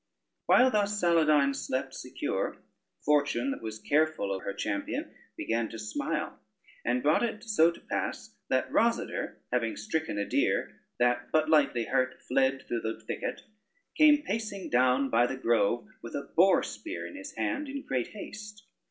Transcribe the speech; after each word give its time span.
While 0.47 0.71
thus 0.71 0.99
Saladyne 0.99 1.53
slept 1.55 1.93
secure, 1.93 2.57
fortune 3.05 3.51
that 3.51 3.61
was 3.61 3.77
careful 3.77 4.33
of 4.33 4.41
her 4.41 4.53
champion 4.55 5.13
began 5.37 5.69
to 5.69 5.77
smile, 5.77 6.39
and 6.83 7.03
brought 7.03 7.21
it 7.21 7.43
so 7.43 7.69
to 7.69 7.79
pass, 7.81 8.35
that 8.49 8.71
Rosader, 8.71 9.35
having 9.53 9.77
stricken 9.77 10.17
a 10.17 10.25
deer 10.25 10.81
that 10.97 11.31
but 11.31 11.49
lightly 11.49 11.83
hurt 11.83 12.19
fled 12.27 12.65
through 12.67 12.81
the 12.81 12.99
thicket, 12.99 13.41
came 13.95 14.23
pacing 14.23 14.71
down 14.71 15.11
by 15.11 15.27
the 15.27 15.37
grove 15.37 15.87
with 16.01 16.15
a 16.15 16.31
boar 16.35 16.63
spear 16.63 17.05
in 17.05 17.15
his 17.15 17.35
hand 17.35 17.67
in 17.69 17.85
great 17.85 18.07
haste. 18.07 18.65